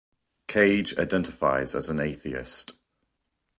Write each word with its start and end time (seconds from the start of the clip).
Cage 0.47 0.97
identifies 0.97 1.75
as 1.75 1.87
an 1.87 1.99
atheist. 1.99 2.73